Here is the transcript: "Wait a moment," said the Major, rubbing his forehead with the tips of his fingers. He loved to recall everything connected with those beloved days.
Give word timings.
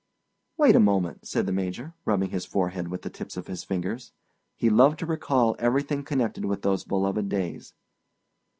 "Wait 0.57 0.75
a 0.75 0.79
moment," 0.79 1.27
said 1.27 1.45
the 1.45 1.51
Major, 1.51 1.93
rubbing 2.05 2.31
his 2.31 2.43
forehead 2.43 2.87
with 2.87 3.03
the 3.03 3.09
tips 3.11 3.37
of 3.37 3.45
his 3.45 3.63
fingers. 3.63 4.13
He 4.55 4.67
loved 4.67 4.97
to 4.97 5.05
recall 5.05 5.55
everything 5.59 6.03
connected 6.03 6.43
with 6.43 6.63
those 6.63 6.83
beloved 6.83 7.29
days. 7.29 7.75